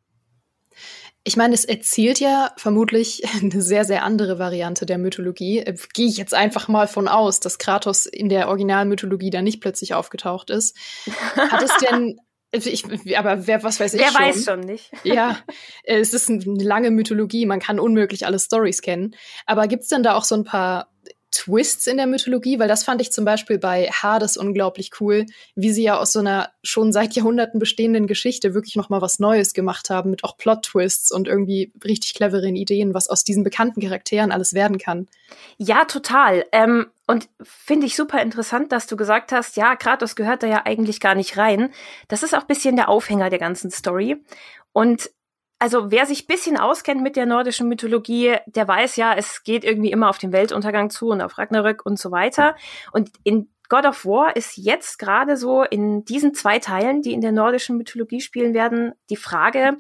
Ich 1.23 1.35
meine, 1.35 1.53
es 1.53 1.65
erzählt 1.65 2.21
ja 2.21 2.53
vermutlich 2.55 3.23
eine 3.41 3.61
sehr, 3.61 3.83
sehr 3.83 4.03
andere 4.03 4.39
Variante 4.39 4.85
der 4.85 4.97
Mythologie. 4.97 5.59
Äh, 5.59 5.75
gehe 5.93 6.07
ich 6.07 6.17
jetzt 6.17 6.33
einfach 6.33 6.67
mal 6.67 6.87
von 6.87 7.07
aus, 7.07 7.39
dass 7.39 7.57
Kratos 7.57 8.05
in 8.05 8.29
der 8.29 8.47
Originalmythologie 8.47 9.29
da 9.29 9.41
nicht 9.41 9.59
plötzlich 9.59 9.93
aufgetaucht 9.93 10.49
ist. 10.49 10.77
Hat 11.35 11.61
es 11.61 11.75
denn 11.89 12.19
ich, 12.51 13.17
aber 13.17 13.45
wer, 13.47 13.63
was 13.63 13.79
weiß 13.79 13.93
ich 13.93 14.01
wer 14.01 14.11
schon. 14.11 14.21
weiß 14.21 14.45
schon 14.45 14.59
nicht. 14.61 14.91
ja, 15.03 15.37
es 15.83 16.13
ist 16.13 16.29
eine 16.29 16.43
lange 16.43 16.91
Mythologie, 16.91 17.45
man 17.45 17.59
kann 17.59 17.79
unmöglich 17.79 18.25
alle 18.25 18.39
Stories 18.39 18.81
kennen. 18.81 19.15
Aber 19.45 19.67
gibt's 19.67 19.89
denn 19.89 20.03
da 20.03 20.15
auch 20.15 20.23
so 20.23 20.35
ein 20.35 20.43
paar 20.43 20.89
Twists 21.31 21.87
in 21.87 21.97
der 21.97 22.07
Mythologie, 22.07 22.57
weil 22.57 22.69
das 22.69 22.83
fand 22.83 23.01
ich 23.01 23.11
zum 23.11 23.25
Beispiel 23.25 23.57
bei 23.57 23.89
Hades 23.91 24.37
unglaublich 24.37 24.91
cool, 25.01 25.25
wie 25.55 25.71
sie 25.71 25.83
ja 25.83 25.99
aus 25.99 26.13
so 26.13 26.19
einer 26.19 26.51
schon 26.63 26.93
seit 26.93 27.13
Jahrhunderten 27.15 27.59
bestehenden 27.59 28.07
Geschichte 28.07 28.53
wirklich 28.53 28.77
noch 28.77 28.89
mal 28.89 29.01
was 29.01 29.19
Neues 29.19 29.53
gemacht 29.53 29.89
haben 29.89 30.09
mit 30.09 30.23
auch 30.23 30.37
Plot-Twists 30.37 31.11
und 31.11 31.27
irgendwie 31.27 31.73
richtig 31.83 32.13
cleveren 32.13 32.55
Ideen, 32.55 32.93
was 32.93 33.09
aus 33.09 33.25
diesen 33.25 33.43
bekannten 33.43 33.81
Charakteren 33.81 34.31
alles 34.31 34.53
werden 34.53 34.77
kann. 34.77 35.07
Ja, 35.57 35.83
total. 35.83 36.45
Ähm, 36.53 36.87
und 37.07 37.29
finde 37.41 37.87
ich 37.87 37.95
super 37.95 38.21
interessant, 38.21 38.73
dass 38.73 38.85
du 38.85 38.97
gesagt 38.97 39.31
hast, 39.31 39.55
ja, 39.55 39.77
Kratos 39.77 40.15
gehört 40.17 40.43
da 40.43 40.47
ja 40.47 40.65
eigentlich 40.65 40.99
gar 40.99 41.15
nicht 41.15 41.37
rein. 41.37 41.73
Das 42.09 42.21
ist 42.21 42.35
auch 42.35 42.43
bisschen 42.43 42.75
der 42.75 42.89
Aufhänger 42.89 43.29
der 43.29 43.39
ganzen 43.39 43.71
Story. 43.71 44.17
Und 44.73 45.09
also 45.57 45.89
wer 45.89 46.05
sich 46.05 46.27
bisschen 46.27 46.57
auskennt 46.57 47.01
mit 47.01 47.15
der 47.15 47.25
nordischen 47.25 47.69
Mythologie, 47.69 48.35
der 48.45 48.67
weiß 48.67 48.97
ja, 48.97 49.13
es 49.15 49.43
geht 49.43 49.63
irgendwie 49.63 49.91
immer 49.91 50.09
auf 50.09 50.17
den 50.17 50.33
Weltuntergang 50.33 50.89
zu 50.89 51.07
und 51.07 51.21
auf 51.21 51.37
Ragnarök 51.37 51.85
und 51.85 51.97
so 51.97 52.11
weiter. 52.11 52.55
Und 52.91 53.09
in 53.23 53.49
God 53.69 53.85
of 53.85 54.05
War 54.05 54.35
ist 54.35 54.57
jetzt 54.57 54.99
gerade 54.99 55.37
so 55.37 55.63
in 55.63 56.03
diesen 56.03 56.33
zwei 56.33 56.59
Teilen, 56.59 57.01
die 57.01 57.13
in 57.13 57.21
der 57.21 57.31
nordischen 57.31 57.77
Mythologie 57.77 58.21
spielen 58.21 58.53
werden, 58.53 58.93
die 59.09 59.15
Frage, 59.15 59.77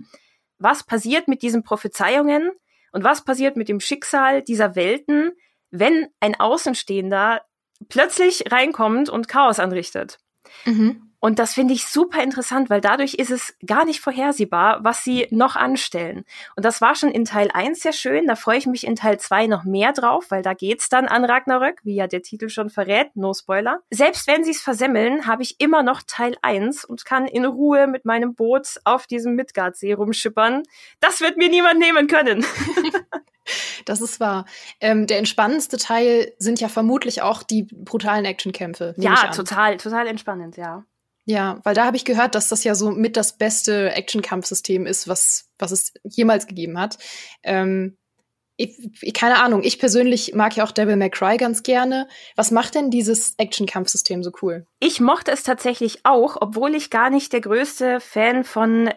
was 0.59 0.83
passiert 0.83 1.27
mit 1.27 1.41
diesen 1.41 1.63
Prophezeiungen 1.63 2.51
und 2.93 3.03
was 3.03 3.23
passiert 3.23 3.57
mit 3.57 3.69
dem 3.69 3.81
Schicksal 3.81 4.41
dieser 4.41 4.75
Welten, 4.75 5.33
wenn 5.71 6.07
ein 6.19 6.39
Außenstehender 6.39 7.41
plötzlich 7.89 8.51
reinkommt 8.51 9.09
und 9.09 9.27
Chaos 9.27 9.59
anrichtet. 9.59 10.19
Mhm. 10.65 11.06
Und 11.19 11.39
das 11.39 11.53
finde 11.53 11.73
ich 11.73 11.87
super 11.87 12.21
interessant, 12.21 12.69
weil 12.69 12.81
dadurch 12.81 13.15
ist 13.15 13.31
es 13.31 13.55
gar 13.65 13.85
nicht 13.85 14.01
vorhersehbar, 14.01 14.83
was 14.83 15.03
sie 15.03 15.27
noch 15.31 15.55
anstellen. 15.55 16.25
Und 16.55 16.63
das 16.63 16.79
war 16.79 16.95
schon 16.95 17.09
in 17.09 17.25
Teil 17.25 17.49
1 17.51 17.79
sehr 17.79 17.93
schön. 17.93 18.27
Da 18.27 18.35
freue 18.35 18.59
ich 18.59 18.67
mich 18.67 18.85
in 18.85 18.95
Teil 18.95 19.19
2 19.19 19.47
noch 19.47 19.63
mehr 19.63 19.93
drauf, 19.93 20.25
weil 20.29 20.43
da 20.43 20.53
geht's 20.53 20.89
dann 20.89 21.07
an 21.07 21.25
Ragnarök, 21.25 21.79
wie 21.83 21.95
ja 21.95 22.07
der 22.07 22.21
Titel 22.21 22.49
schon 22.49 22.69
verrät, 22.69 23.15
no 23.15 23.33
Spoiler. 23.33 23.81
Selbst 23.89 24.27
wenn 24.27 24.43
sie 24.43 24.51
es 24.51 24.61
versemmeln, 24.61 25.25
habe 25.25 25.41
ich 25.41 25.59
immer 25.59 25.81
noch 25.81 26.03
Teil 26.05 26.35
1 26.41 26.85
und 26.85 27.05
kann 27.05 27.25
in 27.25 27.45
Ruhe 27.45 27.87
mit 27.87 28.05
meinem 28.05 28.35
Boot 28.35 28.75
auf 28.83 29.07
diesem 29.07 29.33
Midgard-See 29.35 29.93
rumschippern. 29.93 30.63
Das 30.99 31.21
wird 31.21 31.37
mir 31.37 31.49
niemand 31.49 31.79
nehmen 31.79 32.07
können. 32.07 32.45
Das 33.85 34.01
ist 34.01 34.19
wahr. 34.19 34.45
Ähm, 34.81 35.07
der 35.07 35.19
entspannendste 35.19 35.77
Teil 35.77 36.33
sind 36.37 36.59
ja 36.59 36.67
vermutlich 36.67 37.21
auch 37.21 37.43
die 37.43 37.63
brutalen 37.63 38.25
Actionkämpfe. 38.25 38.93
Ja, 38.97 39.31
total, 39.31 39.77
total 39.77 40.07
entspannend, 40.07 40.57
ja. 40.57 40.83
Ja, 41.29 41.59
weil 41.65 41.75
da 41.75 41.85
habe 41.85 41.97
ich 41.97 42.05
gehört, 42.05 42.35
dass 42.35 42.47
das 42.47 42.63
ja 42.63 42.73
so 42.73 42.89
mit 42.91 43.17
das 43.17 43.37
beste 43.37 43.91
Action-Kampfsystem 43.91 44.85
ist, 44.85 45.09
was, 45.09 45.49
was 45.59 45.71
es 45.71 45.93
jemals 46.03 46.47
gegeben 46.47 46.79
hat. 46.79 46.97
Ähm, 47.43 47.97
ich, 48.55 49.13
keine 49.13 49.43
Ahnung, 49.43 49.61
ich 49.61 49.77
persönlich 49.77 50.33
mag 50.33 50.55
ja 50.55 50.63
auch 50.63 50.71
Devil 50.71 50.95
May 50.95 51.09
Cry 51.09 51.35
ganz 51.35 51.63
gerne. 51.63 52.07
Was 52.37 52.51
macht 52.51 52.75
denn 52.75 52.89
dieses 52.89 53.35
Action-Kampfsystem 53.37 54.23
so 54.23 54.31
cool? 54.41 54.65
Ich 54.79 55.01
mochte 55.01 55.31
es 55.31 55.43
tatsächlich 55.43 55.99
auch, 56.05 56.37
obwohl 56.39 56.73
ich 56.75 56.89
gar 56.89 57.09
nicht 57.09 57.33
der 57.33 57.41
größte 57.41 57.99
Fan 57.99 58.45
von 58.45 58.89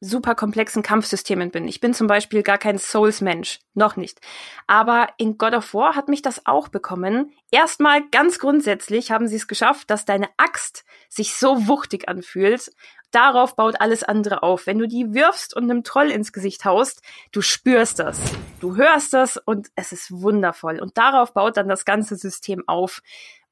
super 0.00 0.34
komplexen 0.34 0.82
Kampfsystemen 0.82 1.50
bin. 1.50 1.66
Ich 1.66 1.80
bin 1.80 1.94
zum 1.94 2.06
Beispiel 2.06 2.42
gar 2.42 2.58
kein 2.58 2.78
Souls-Mensch. 2.78 3.60
Noch 3.74 3.96
nicht. 3.96 4.20
Aber 4.66 5.08
in 5.16 5.38
God 5.38 5.54
of 5.54 5.74
War 5.74 5.96
hat 5.96 6.08
mich 6.08 6.22
das 6.22 6.46
auch 6.46 6.68
bekommen. 6.68 7.32
Erstmal 7.50 8.06
ganz 8.10 8.38
grundsätzlich 8.38 9.10
haben 9.10 9.28
sie 9.28 9.36
es 9.36 9.48
geschafft, 9.48 9.90
dass 9.90 10.04
deine 10.04 10.28
Axt 10.36 10.84
sich 11.08 11.34
so 11.34 11.66
wuchtig 11.66 12.08
anfühlt. 12.08 12.70
Darauf 13.10 13.54
baut 13.54 13.80
alles 13.80 14.02
andere 14.02 14.42
auf. 14.42 14.66
Wenn 14.66 14.78
du 14.78 14.88
die 14.88 15.14
wirfst 15.14 15.54
und 15.54 15.64
einem 15.64 15.84
Troll 15.84 16.10
ins 16.10 16.32
Gesicht 16.32 16.64
haust, 16.64 17.00
du 17.30 17.42
spürst 17.42 18.00
das. 18.00 18.20
Du 18.60 18.76
hörst 18.76 19.12
das 19.14 19.36
und 19.36 19.68
es 19.76 19.92
ist 19.92 20.10
wundervoll. 20.10 20.80
Und 20.80 20.98
darauf 20.98 21.32
baut 21.32 21.56
dann 21.56 21.68
das 21.68 21.84
ganze 21.84 22.16
System 22.16 22.64
auf. 22.66 23.02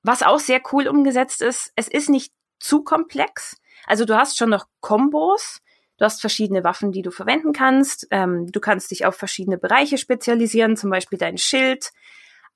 Was 0.02 0.22
auch 0.24 0.40
sehr 0.40 0.60
cool 0.72 0.88
umgesetzt 0.88 1.42
ist, 1.42 1.72
es 1.76 1.86
ist 1.86 2.10
nicht 2.10 2.32
zu 2.58 2.82
komplex. 2.82 3.56
Also 3.86 4.04
du 4.04 4.16
hast 4.16 4.36
schon 4.36 4.50
noch 4.50 4.66
Kombos, 4.80 5.60
Du 6.02 6.06
hast 6.06 6.20
verschiedene 6.20 6.64
Waffen, 6.64 6.90
die 6.90 7.02
du 7.02 7.12
verwenden 7.12 7.52
kannst. 7.52 8.08
Ähm, 8.10 8.50
du 8.50 8.58
kannst 8.58 8.90
dich 8.90 9.06
auf 9.06 9.14
verschiedene 9.14 9.56
Bereiche 9.56 9.98
spezialisieren, 9.98 10.76
zum 10.76 10.90
Beispiel 10.90 11.16
dein 11.16 11.38
Schild. 11.38 11.92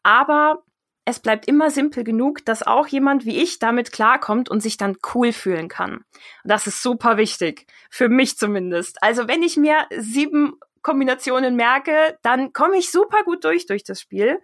Aber 0.02 0.64
es 1.04 1.20
bleibt 1.20 1.46
immer 1.46 1.70
simpel 1.70 2.02
genug, 2.02 2.44
dass 2.44 2.66
auch 2.66 2.88
jemand 2.88 3.24
wie 3.24 3.40
ich 3.40 3.60
damit 3.60 3.92
klarkommt 3.92 4.48
und 4.48 4.64
sich 4.64 4.78
dann 4.78 4.96
cool 5.14 5.32
fühlen 5.32 5.68
kann. 5.68 6.04
das 6.42 6.66
ist 6.66 6.82
super 6.82 7.18
wichtig. 7.18 7.66
Für 7.88 8.08
mich 8.08 8.36
zumindest. 8.36 9.00
Also 9.00 9.28
wenn 9.28 9.44
ich 9.44 9.56
mir 9.56 9.86
sieben 9.96 10.54
Kombinationen 10.82 11.54
merke, 11.54 12.18
dann 12.22 12.52
komme 12.52 12.78
ich 12.78 12.90
super 12.90 13.22
gut 13.22 13.44
durch 13.44 13.66
durch 13.66 13.84
das 13.84 14.00
Spiel. 14.00 14.40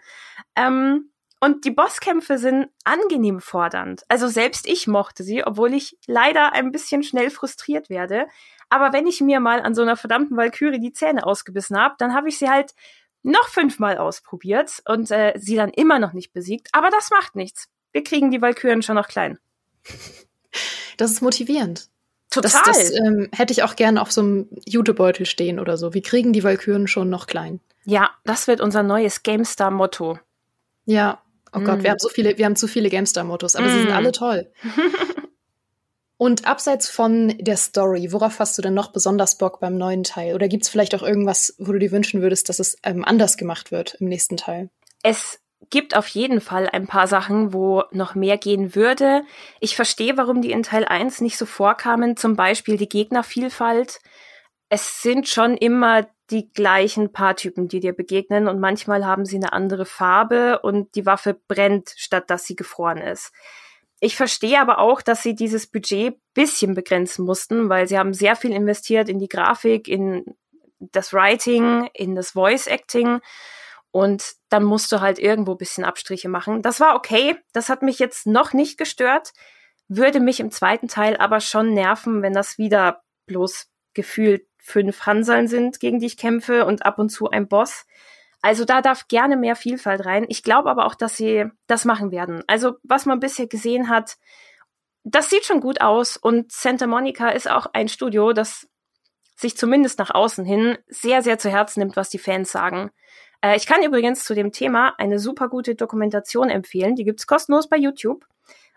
Ähm, 0.54 1.11
und 1.40 1.64
die 1.64 1.73
Bosskämpfe 1.73 2.38
sind 2.38 2.68
angenehm 2.85 3.40
fordernd. 3.40 4.04
Also 4.06 4.28
selbst 4.28 4.64
ich 4.68 4.87
mochte 4.87 5.25
sie, 5.25 5.44
obwohl 5.44 5.75
ich 5.75 5.99
leider 6.06 6.52
ein 6.52 6.71
bisschen 6.71 7.02
schnell 7.02 7.30
frustriert 7.30 7.90
werde. 7.90 8.28
Aber 8.72 8.94
wenn 8.94 9.06
ich 9.06 9.20
mir 9.20 9.38
mal 9.38 9.60
an 9.60 9.74
so 9.74 9.82
einer 9.82 9.96
verdammten 9.96 10.34
Valkyrie 10.34 10.80
die 10.80 10.94
Zähne 10.94 11.26
ausgebissen 11.26 11.78
habe, 11.78 11.94
dann 11.98 12.14
habe 12.14 12.30
ich 12.30 12.38
sie 12.38 12.48
halt 12.48 12.72
noch 13.22 13.48
fünfmal 13.48 13.98
ausprobiert 13.98 14.82
und 14.86 15.10
äh, 15.10 15.34
sie 15.36 15.56
dann 15.56 15.68
immer 15.68 15.98
noch 15.98 16.14
nicht 16.14 16.32
besiegt. 16.32 16.70
Aber 16.72 16.88
das 16.88 17.10
macht 17.10 17.36
nichts. 17.36 17.68
Wir 17.92 18.02
kriegen 18.02 18.30
die 18.30 18.40
Valkyren 18.40 18.80
schon 18.80 18.96
noch 18.96 19.08
klein. 19.08 19.38
Das 20.98 21.10
ist 21.10 21.22
motivierend. 21.22 21.88
Total. 22.28 22.50
Das, 22.52 22.62
das 22.62 22.90
ähm, 22.90 23.30
hätte 23.34 23.52
ich 23.52 23.62
auch 23.62 23.76
gerne 23.76 24.00
auf 24.02 24.12
so 24.12 24.20
einem 24.20 24.48
Jutebeutel 24.66 25.24
stehen 25.24 25.58
oder 25.58 25.78
so. 25.78 25.94
Wir 25.94 26.02
kriegen 26.02 26.34
die 26.34 26.44
Valkyren 26.44 26.86
schon 26.86 27.08
noch 27.08 27.26
klein. 27.26 27.60
Ja, 27.84 28.10
das 28.24 28.46
wird 28.46 28.60
unser 28.60 28.82
neues 28.82 29.22
GameStar-Motto. 29.22 30.18
Ja. 30.84 31.22
Oh 31.54 31.60
mm. 31.60 31.64
Gott, 31.64 31.82
wir 31.82 31.90
haben 31.90 31.98
so 31.98 32.10
viele, 32.10 32.36
wir 32.36 32.44
haben 32.44 32.56
zu 32.56 32.68
viele 32.68 32.90
GameStar-Mottos, 32.90 33.56
aber 33.56 33.68
mm. 33.68 33.70
sie 33.70 33.78
sind 33.78 33.90
mm. 33.90 33.94
alle 33.94 34.12
toll. 34.12 34.52
Und 36.22 36.46
abseits 36.46 36.88
von 36.88 37.36
der 37.40 37.56
Story, 37.56 38.12
worauf 38.12 38.38
hast 38.38 38.56
du 38.56 38.62
denn 38.62 38.74
noch 38.74 38.92
besonders 38.92 39.38
Bock 39.38 39.58
beim 39.58 39.76
neuen 39.76 40.04
Teil? 40.04 40.36
Oder 40.36 40.46
gibt 40.46 40.62
es 40.62 40.68
vielleicht 40.68 40.94
auch 40.94 41.02
irgendwas, 41.02 41.56
wo 41.58 41.72
du 41.72 41.80
dir 41.80 41.90
wünschen 41.90 42.22
würdest, 42.22 42.48
dass 42.48 42.60
es 42.60 42.76
ähm, 42.84 43.04
anders 43.04 43.36
gemacht 43.36 43.72
wird 43.72 43.94
im 43.94 44.06
nächsten 44.06 44.36
Teil? 44.36 44.70
Es 45.02 45.40
gibt 45.70 45.96
auf 45.96 46.06
jeden 46.06 46.40
Fall 46.40 46.68
ein 46.68 46.86
paar 46.86 47.08
Sachen, 47.08 47.52
wo 47.52 47.82
noch 47.90 48.14
mehr 48.14 48.38
gehen 48.38 48.76
würde. 48.76 49.24
Ich 49.58 49.74
verstehe, 49.74 50.16
warum 50.16 50.42
die 50.42 50.52
in 50.52 50.62
Teil 50.62 50.84
1 50.84 51.22
nicht 51.22 51.36
so 51.36 51.44
vorkamen, 51.44 52.16
zum 52.16 52.36
Beispiel 52.36 52.76
die 52.76 52.88
Gegnervielfalt. 52.88 53.98
Es 54.68 55.02
sind 55.02 55.26
schon 55.26 55.56
immer 55.56 56.06
die 56.30 56.52
gleichen 56.52 57.10
Paartypen, 57.10 57.66
die 57.66 57.80
dir 57.80 57.94
begegnen 57.94 58.46
und 58.46 58.60
manchmal 58.60 59.04
haben 59.04 59.24
sie 59.24 59.38
eine 59.38 59.52
andere 59.52 59.86
Farbe 59.86 60.60
und 60.60 60.94
die 60.94 61.04
Waffe 61.04 61.36
brennt, 61.48 61.92
statt 61.96 62.30
dass 62.30 62.46
sie 62.46 62.54
gefroren 62.54 62.98
ist. 62.98 63.32
Ich 64.04 64.16
verstehe 64.16 64.61
aber 64.61 64.80
auch, 64.80 65.00
dass 65.00 65.23
sie 65.23 65.37
dieses 65.37 65.68
Budget 65.68 66.18
bisschen 66.35 66.75
begrenzen 66.75 67.25
mussten, 67.25 67.68
weil 67.68 67.87
sie 67.87 67.97
haben 67.97 68.14
sehr 68.14 68.35
viel 68.35 68.50
investiert 68.50 69.09
in 69.09 69.21
die 69.21 69.28
Grafik, 69.28 69.87
in 69.87 70.25
das 70.80 71.12
Writing, 71.12 71.88
in 71.94 72.16
das 72.16 72.32
Voice 72.32 72.66
Acting. 72.66 73.21
Und 73.92 74.32
dann 74.49 74.64
musst 74.64 74.90
du 74.90 75.00
halt 75.00 75.21
irgendwo 75.21 75.54
bisschen 75.54 75.85
Abstriche 75.85 76.28
machen. 76.28 76.62
Das 76.62 76.80
war 76.80 76.97
okay. 76.97 77.37
Das 77.52 77.68
hat 77.68 77.82
mich 77.82 78.00
jetzt 78.00 78.26
noch 78.26 78.52
nicht 78.52 78.76
gestört. 78.76 79.30
Würde 79.87 80.18
mich 80.18 80.40
im 80.40 80.50
zweiten 80.50 80.88
Teil 80.88 81.16
aber 81.16 81.38
schon 81.38 81.73
nerven, 81.73 82.23
wenn 82.23 82.32
das 82.32 82.59
wieder 82.59 83.04
bloß 83.26 83.68
gefühlt 83.94 84.49
fünf 84.59 85.06
Hanseln 85.06 85.47
sind, 85.47 85.78
gegen 85.78 86.00
die 86.00 86.06
ich 86.06 86.16
kämpfe 86.16 86.66
und 86.66 86.85
ab 86.85 86.99
und 86.99 87.11
zu 87.11 87.30
ein 87.30 87.47
Boss. 87.47 87.87
Also 88.42 88.64
da 88.64 88.82
darf 88.82 89.06
gerne 89.06 89.37
mehr 89.37 89.54
Vielfalt 89.54 90.04
rein. 90.04 90.26
Ich 90.28 90.42
glaube 90.42 90.68
aber 90.68 90.84
auch, 90.87 90.96
dass 90.96 91.16
sie 91.16 91.46
das 91.68 91.84
machen 91.84 92.11
werden. 92.11 92.42
Also 92.49 92.75
was 92.82 93.06
man 93.06 93.20
bisher 93.20 93.46
gesehen 93.46 93.88
hat, 93.88 94.16
das 95.04 95.30
sieht 95.30 95.44
schon 95.44 95.61
gut 95.61 95.80
aus 95.80 96.16
und 96.16 96.52
Santa 96.52 96.87
Monica 96.87 97.28
ist 97.30 97.49
auch 97.49 97.66
ein 97.72 97.88
Studio, 97.88 98.32
das 98.32 98.68
sich 99.37 99.56
zumindest 99.56 99.99
nach 99.99 100.11
außen 100.11 100.44
hin 100.44 100.76
sehr, 100.88 101.22
sehr 101.22 101.38
zu 101.38 101.50
Herzen 101.50 101.80
nimmt, 101.80 101.96
was 101.96 102.11
die 102.11 102.18
Fans 102.18 102.50
sagen. 102.52 102.90
Äh, 103.40 103.56
ich 103.56 103.66
kann 103.66 103.82
übrigens 103.82 104.25
zu 104.25 104.34
dem 104.34 104.52
Thema 104.52 104.94
eine 104.99 105.18
super 105.18 105.49
gute 105.49 105.75
Dokumentation 105.75 106.50
empfehlen. 106.50 106.96
Die 106.96 107.04
gibt's 107.04 107.26
kostenlos 107.26 107.68
bei 107.68 107.76
YouTube. 107.76 108.26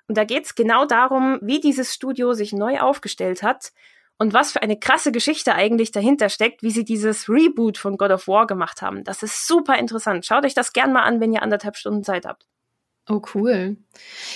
Und 0.07 0.17
da 0.17 0.23
geht's 0.23 0.53
genau 0.53 0.85
darum, 0.85 1.39
wie 1.41 1.59
dieses 1.59 1.93
Studio 1.93 2.33
sich 2.33 2.53
neu 2.53 2.79
aufgestellt 2.79 3.41
hat 3.41 3.71
und 4.17 4.33
was 4.33 4.51
für 4.51 4.61
eine 4.61 4.79
krasse 4.79 5.11
Geschichte 5.11 5.55
eigentlich 5.55 5.91
dahinter 5.91 6.29
steckt, 6.29 6.63
wie 6.63 6.71
sie 6.71 6.85
dieses 6.85 7.29
Reboot 7.29 7.77
von 7.77 7.97
God 7.97 8.11
of 8.11 8.27
War 8.27 8.47
gemacht 8.47 8.81
haben. 8.81 9.03
Das 9.03 9.23
ist 9.23 9.47
super 9.47 9.77
interessant. 9.77 10.25
Schaut 10.25 10.45
euch 10.45 10.53
das 10.53 10.73
gern 10.73 10.93
mal 10.93 11.03
an, 11.03 11.19
wenn 11.19 11.33
ihr 11.33 11.41
anderthalb 11.41 11.75
Stunden 11.75 12.03
Zeit 12.03 12.25
habt. 12.25 12.45
Oh, 13.07 13.21
cool. 13.35 13.77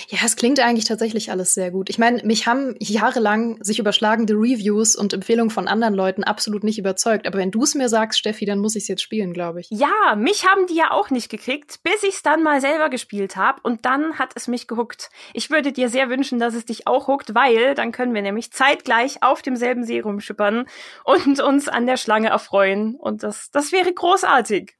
Ja, 0.08 0.20
es 0.24 0.36
klingt 0.36 0.60
eigentlich 0.60 0.84
tatsächlich 0.84 1.32
alles 1.32 1.54
sehr 1.54 1.72
gut. 1.72 1.90
Ich 1.90 1.98
meine, 1.98 2.22
mich 2.22 2.46
haben 2.46 2.76
jahrelang 2.78 3.58
sich 3.64 3.80
überschlagende 3.80 4.34
Reviews 4.34 4.94
und 4.94 5.12
Empfehlungen 5.12 5.50
von 5.50 5.66
anderen 5.66 5.92
Leuten 5.92 6.22
absolut 6.22 6.62
nicht 6.62 6.78
überzeugt. 6.78 7.26
Aber 7.26 7.38
wenn 7.38 7.50
du 7.50 7.64
es 7.64 7.74
mir 7.74 7.88
sagst, 7.88 8.20
Steffi, 8.20 8.44
dann 8.44 8.60
muss 8.60 8.76
ich 8.76 8.84
es 8.84 8.88
jetzt 8.88 9.02
spielen, 9.02 9.32
glaube 9.32 9.58
ich. 9.58 9.70
Ja, 9.70 10.14
mich 10.16 10.46
haben 10.46 10.68
die 10.68 10.76
ja 10.76 10.92
auch 10.92 11.10
nicht 11.10 11.30
gekriegt, 11.30 11.82
bis 11.82 12.04
ich 12.04 12.14
es 12.14 12.22
dann 12.22 12.44
mal 12.44 12.60
selber 12.60 12.90
gespielt 12.90 13.34
habe. 13.34 13.60
Und 13.64 13.84
dann 13.86 14.20
hat 14.20 14.34
es 14.36 14.46
mich 14.46 14.68
gehuckt. 14.68 15.10
Ich 15.34 15.50
würde 15.50 15.72
dir 15.72 15.88
sehr 15.88 16.08
wünschen, 16.08 16.38
dass 16.38 16.54
es 16.54 16.64
dich 16.64 16.86
auch 16.86 17.08
huckt, 17.08 17.34
weil 17.34 17.74
dann 17.74 17.90
können 17.90 18.14
wir 18.14 18.22
nämlich 18.22 18.52
zeitgleich 18.52 19.24
auf 19.24 19.42
demselben 19.42 19.82
Serum 19.82 20.20
schippern 20.20 20.66
und 21.04 21.40
uns 21.40 21.68
an 21.68 21.86
der 21.86 21.96
Schlange 21.96 22.28
erfreuen. 22.28 22.94
Und 22.94 23.24
das, 23.24 23.50
das 23.50 23.72
wäre 23.72 23.92
großartig. 23.92 24.79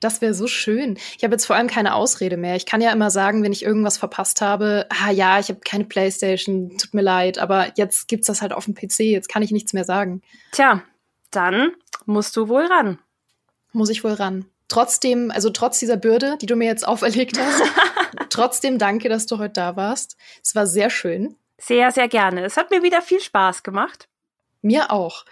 Das 0.00 0.20
wäre 0.20 0.34
so 0.34 0.46
schön. 0.46 0.98
Ich 1.16 1.24
habe 1.24 1.34
jetzt 1.34 1.46
vor 1.46 1.56
allem 1.56 1.68
keine 1.68 1.94
Ausrede 1.94 2.36
mehr. 2.36 2.56
Ich 2.56 2.66
kann 2.66 2.80
ja 2.80 2.92
immer 2.92 3.10
sagen, 3.10 3.42
wenn 3.42 3.52
ich 3.52 3.64
irgendwas 3.64 3.98
verpasst 3.98 4.40
habe, 4.40 4.86
ah 4.90 5.10
ja, 5.10 5.38
ich 5.38 5.48
habe 5.48 5.60
keine 5.60 5.84
Playstation, 5.84 6.76
tut 6.78 6.94
mir 6.94 7.02
leid, 7.02 7.38
aber 7.38 7.72
jetzt 7.76 8.08
gibt's 8.08 8.26
das 8.26 8.42
halt 8.42 8.52
auf 8.52 8.64
dem 8.64 8.74
PC, 8.74 9.00
jetzt 9.00 9.28
kann 9.28 9.42
ich 9.42 9.50
nichts 9.50 9.72
mehr 9.72 9.84
sagen. 9.84 10.22
Tja, 10.52 10.82
dann 11.30 11.72
musst 12.06 12.36
du 12.36 12.48
wohl 12.48 12.66
ran. 12.66 12.98
Muss 13.72 13.90
ich 13.90 14.04
wohl 14.04 14.12
ran. 14.12 14.46
Trotzdem, 14.68 15.30
also 15.30 15.50
trotz 15.50 15.78
dieser 15.78 15.96
Bürde, 15.96 16.38
die 16.40 16.46
du 16.46 16.56
mir 16.56 16.66
jetzt 16.66 16.86
auferlegt 16.86 17.38
hast, 17.38 17.62
trotzdem 18.30 18.78
danke, 18.78 19.08
dass 19.08 19.26
du 19.26 19.38
heute 19.38 19.54
da 19.54 19.76
warst. 19.76 20.16
Es 20.42 20.54
war 20.54 20.66
sehr 20.66 20.90
schön. 20.90 21.36
Sehr, 21.58 21.90
sehr 21.92 22.08
gerne. 22.08 22.44
Es 22.44 22.56
hat 22.56 22.70
mir 22.70 22.82
wieder 22.82 23.02
viel 23.02 23.20
Spaß 23.20 23.62
gemacht. 23.62 24.08
Mir 24.64 24.90
auch. 24.90 25.26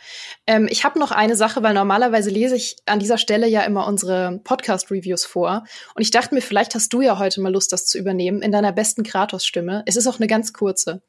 Ähm, 0.47 0.69
ich 0.71 0.85
habe 0.85 0.99
noch 0.99 1.11
eine 1.11 1.37
Sache, 1.37 1.63
weil 1.63 1.73
normalerweise 1.73 2.29
lese 2.29 2.55
ich 2.55 2.77
an 2.85 2.99
dieser 2.99 3.17
Stelle 3.17 3.49
ja 3.49 3.63
immer 3.63 3.87
unsere 3.87 4.41
Podcast-Reviews 4.45 5.25
vor. 5.25 5.65
Und 5.95 6.03
ich 6.03 6.11
dachte 6.11 6.35
mir, 6.35 6.43
vielleicht 6.43 6.75
hast 6.75 6.93
du 6.93 7.01
ja 7.01 7.19
heute 7.19 7.41
mal 7.41 7.51
Lust, 7.51 7.73
das 7.73 7.87
zu 7.87 7.99
übernehmen 7.99 8.43
in 8.43 8.53
deiner 8.53 8.73
besten 8.73 9.05
Kratos-Stimme. 9.05 9.85
Es 9.87 9.97
ist 9.97 10.07
auch 10.07 10.19
eine 10.19 10.27
ganz 10.27 10.53
kurze. 10.53 11.01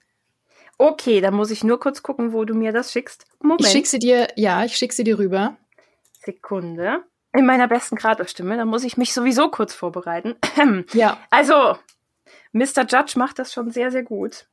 Okay, 0.77 1.19
dann 1.19 1.33
muss 1.33 1.51
ich 1.51 1.65
nur 1.65 1.81
kurz 1.81 2.01
gucken, 2.01 2.31
wo 2.31 2.45
du 2.45 2.53
mir 2.53 2.71
das 2.71 2.93
schickst. 2.93 3.25
Moment. 3.41 3.59
Ich 3.59 3.67
schicke 3.67 3.89
sie 3.89 3.99
dir, 3.99 4.29
ja, 4.37 4.63
ich 4.63 4.77
schicke 4.77 4.95
sie 4.95 5.03
dir 5.03 5.19
rüber. 5.19 5.57
Sekunde. 6.23 7.03
In 7.33 7.45
meiner 7.45 7.67
besten 7.67 7.97
Kratos-Stimme, 7.97 8.55
da 8.55 8.63
muss 8.63 8.85
ich 8.85 8.95
mich 8.95 9.13
sowieso 9.13 9.49
kurz 9.49 9.73
vorbereiten. 9.73 10.35
ja. 10.93 11.17
Also, 11.29 11.77
Mr. 12.53 12.85
Judge 12.87 13.15
macht 13.17 13.37
das 13.37 13.51
schon 13.51 13.69
sehr, 13.69 13.91
sehr 13.91 14.03
gut. 14.03 14.45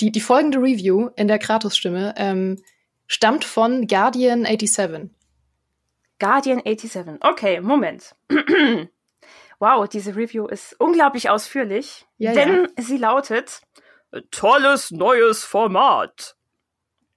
Die, 0.00 0.10
die 0.10 0.20
folgende 0.20 0.58
Review 0.58 1.10
in 1.16 1.28
der 1.28 1.38
Kratos-Stimme 1.38 2.14
ähm, 2.16 2.62
stammt 3.06 3.44
von 3.44 3.86
Guardian 3.86 4.44
87. 4.46 5.10
Guardian 6.18 6.62
87. 6.64 7.18
Okay, 7.20 7.60
Moment. 7.60 8.14
wow, 9.58 9.88
diese 9.88 10.16
Review 10.16 10.46
ist 10.46 10.78
unglaublich 10.78 11.30
ausführlich, 11.30 12.06
ja, 12.18 12.32
denn 12.32 12.68
ja. 12.76 12.82
sie 12.82 12.96
lautet 12.96 13.62
tolles 14.30 14.90
neues 14.90 15.44
Format. 15.44 16.36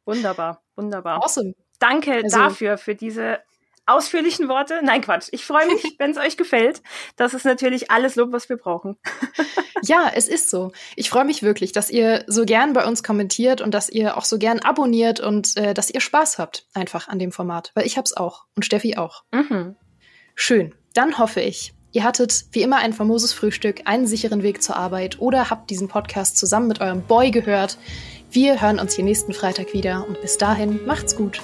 Wunderbar, 0.06 0.62
wunderbar. 0.76 1.24
Awesome. 1.24 1.54
Danke 1.80 2.14
also, 2.24 2.38
dafür 2.38 2.78
für 2.78 2.96
diese 2.96 3.40
ausführlichen 3.86 4.48
Worte. 4.48 4.82
Nein, 4.84 5.02
Quatsch. 5.02 5.30
Ich 5.32 5.46
freue 5.46 5.68
mich, 5.68 5.96
wenn 6.00 6.12
es 6.12 6.18
euch 6.18 6.38
gefällt. 6.38 6.82
Das 7.16 7.34
ist 7.34 7.46
natürlich 7.46 7.92
alles 7.92 8.16
Lob, 8.16 8.32
was 8.32 8.50
wir 8.50 8.58
brauchen. 8.58 8.98
ja, 9.84 10.12
es 10.14 10.28
ist 10.28 10.50
so. 10.50 10.72
Ich 10.96 11.10
freue 11.10 11.26
mich 11.26 11.44
wirklich, 11.44 11.72
dass 11.72 11.90
ihr 11.90 12.24
so 12.28 12.46
gern 12.46 12.74
bei 12.74 12.86
uns 12.86 13.04
kommentiert 13.04 13.62
und 13.62 13.74
dass 13.74 13.90
ihr 13.90 14.18
auch 14.18 14.26
so 14.26 14.38
gern 14.38 14.60
abonniert 14.60 15.20
und 15.20 15.58
äh, 15.58 15.74
dass 15.74 15.90
ihr 15.90 16.02
Spaß 16.02 16.38
habt 16.38 16.66
einfach 16.74 17.08
an 17.08 17.20
dem 17.20 17.32
Format. 17.32 17.72
Weil 17.76 17.86
ich 17.86 17.98
hab's 17.98 18.14
auch 18.14 18.46
und 18.56 18.66
Steffi 18.66 18.98
auch. 18.98 19.24
Mhm. 19.32 19.76
Schön. 20.36 20.74
Dann 20.94 21.18
hoffe 21.18 21.42
ich, 21.42 21.74
ihr 21.92 22.04
hattet 22.04 22.46
wie 22.52 22.62
immer 22.62 22.78
ein 22.78 22.94
famoses 22.94 23.34
Frühstück, 23.34 23.82
einen 23.86 24.08
sicheren 24.08 24.44
Weg 24.44 24.62
zur 24.62 24.76
Arbeit 24.76 25.20
oder 25.20 25.50
habt 25.50 25.70
diesen 25.70 25.88
Podcast 25.88 26.38
zusammen 26.38 26.68
mit 26.68 26.82
eurem 26.82 27.02
Boy 27.04 27.32
gehört. 27.32 27.78
Wir 28.32 28.62
hören 28.62 28.80
uns 28.80 28.96
hier 28.96 29.04
nächsten 29.04 29.34
Freitag 29.34 29.74
wieder 29.74 30.08
und 30.08 30.20
bis 30.22 30.38
dahin 30.38 30.86
macht's 30.86 31.16
gut. 31.16 31.42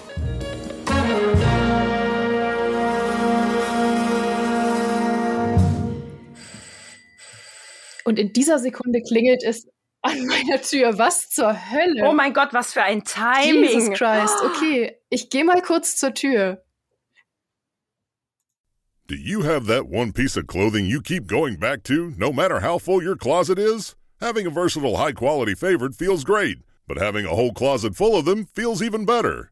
Und 8.10 8.18
in 8.18 8.34
dieser 8.34 8.58
Sekunde 8.58 9.04
klingelt 9.04 9.44
es 9.44 9.68
an 10.02 10.26
meiner 10.26 10.60
Tür. 10.60 10.98
Was 10.98 11.30
zur 11.30 11.54
Hölle? 11.54 12.04
Oh 12.04 12.12
mein 12.12 12.34
Gott, 12.34 12.54
was 12.54 12.74
für 12.74 12.82
ein 12.82 13.04
Timing. 13.04 13.70
Jesus 13.70 13.92
Christ. 13.92 14.34
Okay, 14.44 14.96
ich 15.12 15.30
gehe 15.30 15.46
mal 15.46 15.62
kurz 15.62 15.96
zur 15.96 16.16
Tür. 16.16 16.64
Do 19.06 19.14
you 19.16 19.44
have 19.44 19.68
that 19.68 19.88
one 19.88 20.12
piece 20.12 20.36
of 20.36 20.48
clothing 20.48 20.88
you 20.88 21.02
keep 21.02 21.28
going 21.28 21.60
back 21.60 21.84
to, 21.84 22.12
no 22.18 22.34
matter 22.34 22.62
how 22.62 22.80
full 22.80 23.04
your 23.04 23.16
closet 23.16 23.60
is? 23.60 23.96
Having 24.20 24.48
a 24.48 24.52
versatile, 24.52 24.98
high 24.98 25.14
quality 25.14 25.54
favorite 25.54 25.94
feels 25.94 26.24
great, 26.24 26.58
but 26.88 26.98
having 26.98 27.26
a 27.26 27.36
whole 27.36 27.54
closet 27.54 27.96
full 27.96 28.16
of 28.16 28.26
them 28.26 28.48
feels 28.56 28.82
even 28.82 29.06
better. 29.06 29.52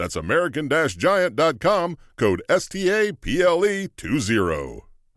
That's 0.00 0.16
American 0.16 0.66
Giant.com, 0.98 1.98
code 2.16 2.42
STAPLE20. 2.48 4.89